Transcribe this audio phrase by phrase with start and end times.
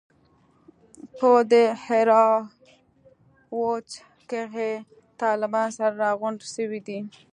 [1.17, 3.89] په دهراوت
[4.29, 4.71] کښې
[5.21, 6.99] طالبان سره راغونډ سوي دي.